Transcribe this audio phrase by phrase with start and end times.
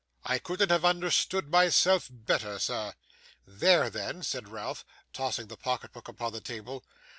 [0.25, 2.95] 'I couldn't have understood myself better, sir.'
[3.45, 6.83] 'There, then,' said Ralph, tossing the pocket book upon the table.